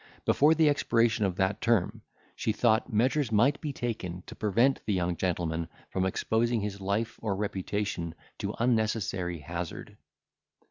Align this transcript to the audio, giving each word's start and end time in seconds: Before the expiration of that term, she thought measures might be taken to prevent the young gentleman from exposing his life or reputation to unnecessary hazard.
Before 0.25 0.55
the 0.55 0.67
expiration 0.67 1.25
of 1.25 1.35
that 1.35 1.61
term, 1.61 2.01
she 2.35 2.53
thought 2.53 2.91
measures 2.91 3.31
might 3.31 3.61
be 3.61 3.71
taken 3.71 4.23
to 4.25 4.33
prevent 4.33 4.81
the 4.87 4.93
young 4.95 5.15
gentleman 5.15 5.67
from 5.91 6.07
exposing 6.07 6.61
his 6.61 6.81
life 6.81 7.19
or 7.21 7.35
reputation 7.35 8.15
to 8.39 8.55
unnecessary 8.57 9.37
hazard. 9.41 9.97